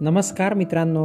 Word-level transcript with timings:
नमस्कार 0.00 0.54
मित्रांनो. 0.54 1.02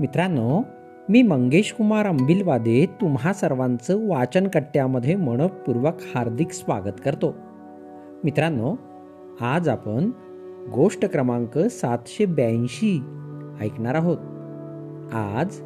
मित्रांनो 0.00 0.62
मी 1.08 1.22
मंगेश 1.22 1.72
कुमार 1.72 2.06
अंबिलवादे 2.06 2.86
तुम्हा 3.00 3.32
सर्वांचं 3.32 4.08
वाचनकट्ट्यामध्ये 4.08 5.16
मनपूर्वक 5.16 5.94
हार्दिक 6.14 6.52
स्वागत 6.52 7.00
करतो. 7.04 7.34
मित्रांनो 8.24 8.76
आज 9.40 9.68
आपण 9.68 10.10
गोष्ट 10.74 11.04
क्रमांक 11.04 11.58
सातशे 11.58 12.26
ब्याऐंशी 12.26 13.00
ऐकणार 13.60 13.94
आहोत. 13.94 14.18
आज 15.14 15.60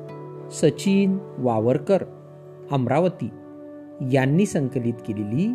सचिन 0.53 1.19
वावरकर 1.39 2.03
अमरावती 2.71 3.31
यांनी 4.13 4.47
संकलित 4.47 4.95
केलेली 4.95 5.55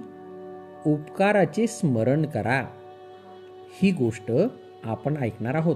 उपकाराचे 0.85 1.67
स्मरण 1.67 2.25
करा. 2.25 2.65
ही 3.81 3.91
गोष्ट 3.91 4.31
आपण 4.83 5.17
ऐकणार 5.17 5.55
आहोत. 5.55 5.75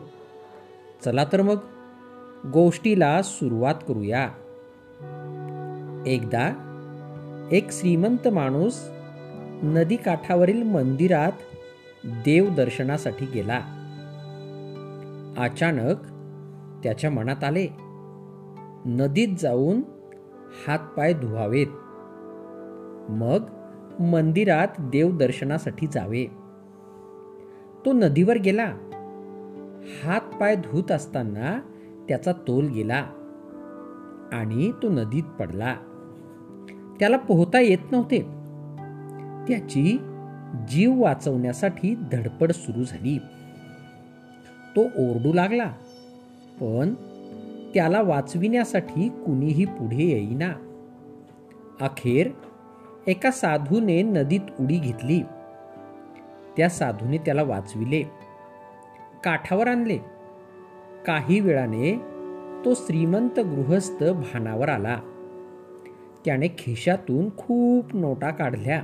चला 1.05 1.25
तर 1.25 1.41
मग 1.41 1.55
गोष्टीला 2.53 3.21
सुरुवात 3.21 3.75
करूया. 3.87 4.29
एकदा 6.05 6.63
एक 7.51 7.71
श्रीमंत 7.71 8.27
माणूस 8.27 8.79
नदी 9.63 9.95
काठावरील 9.95 10.63
मंदिरात 10.63 11.31
देवदर्शनासाठी 12.05 13.25
गेला. 13.25 13.59
अचानक 15.37 15.95
त्याच्या 16.83 17.11
मनात 17.11 17.43
आले 17.43 17.67
नदीत 18.85 19.27
जाऊन 19.39 19.81
हातपाय 20.67 21.13
धुवावेत. 21.13 21.67
मग 23.11 23.41
मंदिरात 24.03 24.67
देवदर्शनासाठी 24.79 25.87
जावे. 25.87 26.25
तो 27.85 27.93
नदीवर 27.93 28.37
गेला. 28.37 28.75
हात 30.03 30.21
पाय 30.21 30.55
धुत 30.55 30.91
असताना 30.91 31.59
त्याचा 32.07 32.31
तोल 32.31 32.65
गेला 32.65 33.05
आणि 34.31 34.71
तो 34.71 34.89
नदीत 34.89 35.23
पडला. 35.23 35.75
त्याला 36.99 37.17
पोहता 37.17 37.59
येत 37.59 37.91
नव्हते. 37.91 38.21
त्याची 39.47 39.97
जीव 40.69 41.01
वाचवण्यासाठी 41.01 41.95
धडपड 42.11 42.51
सुरू 42.51 42.83
झाली. 42.83 43.17
तो 44.75 44.81
ओरडू 44.81 45.33
लागला 45.33 45.71
पण 46.59 46.93
त्याला 47.73 48.01
वाचविण्यासाठी 48.01 49.09
कुणीही 49.09 49.65
पुढे 49.65 50.03
येईना. 50.03 50.53
अखेर 51.81 52.29
एका 53.07 53.31
साधूने 53.31 54.01
नदीत 54.01 54.41
उडी 54.59 54.79
घेतली. 54.79 55.21
त्या 56.57 56.69
साधूने 56.69 57.17
त्याला 57.17 57.43
वाचविले. 57.43 58.26
काठावर 59.25 59.67
आणले. 59.67 59.97
काही 61.05 61.39
वेळाने 61.39 62.01
तो 62.65 62.73
श्रीमंत 62.73 63.39
गृहस्थ 63.39 64.03
भानावर 64.03 64.69
आला. 64.69 64.99
त्याने 66.25 66.47
खिशातून 66.47 67.29
खूप 67.37 67.95
नोटा 67.95 68.29
काढल्या. 68.29 68.81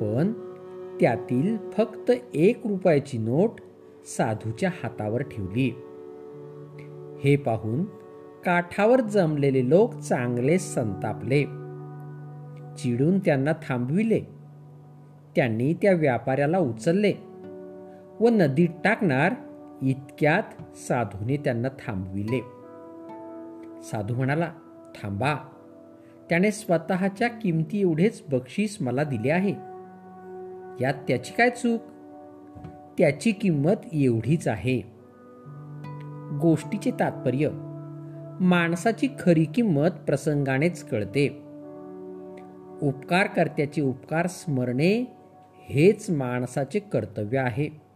पण 0.00 0.32
त्यातील 1.00 1.56
फक्त 1.76 2.12
एक 2.34 2.66
रुपयाची 2.66 3.18
नोट 3.18 3.60
साधूच्या 4.04 4.70
हातावर 4.82 5.22
ठेवली. 5.22 5.68
हे 7.24 7.36
पाहून 7.36 7.84
काठावर 8.44 9.00
जमलेले 9.00 9.68
लोक 9.68 9.94
चांगले 9.94 10.58
संतापले. 10.58 11.42
चिडून 12.76 13.18
त्यांना 13.18 13.52
थांबविले. 13.52 14.20
त्यांनी 15.36 15.74
त्या 15.74 15.92
व्यापाऱ्याला 15.92 16.58
उचलले. 16.58 17.29
व 18.20 18.28
नदीत 18.28 18.68
टाकणार 18.84 19.34
इतक्यात 19.82 20.76
साधूने 20.76 21.36
त्यांना 21.36 21.68
थांबविले. 21.68 22.40
साधू 23.82 24.14
म्हणाला 24.14 24.52
थांबा. 25.02 25.34
त्याने 26.28 26.50
स्वतःच्या 26.50 27.28
किमती 27.28 27.80
एवढेच 27.80 28.22
बक्षीस 28.30 28.78
मला 28.80 29.04
दिले 29.04 29.30
आहे. 29.30 29.50
यात 30.80 30.94
त्याची 31.08 31.32
काय 31.32 31.50
चूक? 31.50 31.80
त्याची 32.98 33.32
किंमत 33.32 33.86
एवढीच 33.92 34.48
आहे. 34.48 34.80
गोष्टीचे 36.40 36.90
तात्पर्य 36.90 37.48
माणसाची 38.40 39.08
खरी 39.20 39.44
किंमत 39.44 39.88
प्रसंगानेच 40.06 40.84
कळते. 40.84 41.28
उपकारकर्त्याचे 42.82 43.82
उपकार 43.82 44.26
स्मरणे 44.26 45.04
हेच 45.68 46.10
माणसाचे 46.10 46.78
कर्तव्य 46.78 47.38
आहे. 47.38 47.89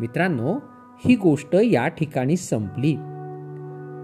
मित्रांनो 0.00 0.54
ही 1.04 1.16
गोष्ट 1.16 1.54
या 1.54 1.88
ठिकाणी 1.88 2.36
संपली. 2.36 2.94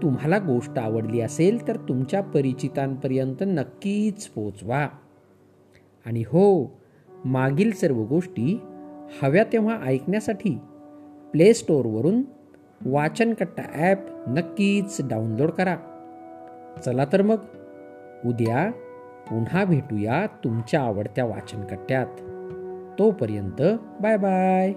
तुम्हाला 0.03 0.37
गोष्ट 0.37 0.79
आवडली 0.79 1.21
असेल 1.21 1.67
तर 1.67 1.75
तुमच्या 1.75 2.21
परिचितांपर्यंत 2.21 3.35
नक्कीच 3.41 4.27
पोचवा. 4.27 4.87
आणि 6.05 6.21
हो 6.21 6.79
मागील 7.25 7.71
सर्व 7.71 8.03
गोष्टी 8.03 8.61
हव्या 9.21 9.43
तेव्हा 9.43 9.77
ऐकण्यासाठी 9.85 10.59
प्ले 11.31 11.53
स्टोअरवरून 11.53 12.21
वाचनकट्टा 12.85 13.63
ॲप 13.73 13.97
नक्कीच 14.27 14.97
डाउनलोड 15.09 15.49
करा. 15.49 15.77
चला 16.85 17.05
तर 17.05 17.21
मग 17.21 17.37
उद्या 18.25 18.71
पुन्हा 19.29 19.65
भेटूया 19.65 20.25
तुमच्या 20.43 20.81
आवडत्या 20.81 21.25
वाचनकट्ट्यात. 21.25 22.07
तोपर्यंत 22.99 23.61
बाय 24.01 24.17
बाय. 24.17 24.73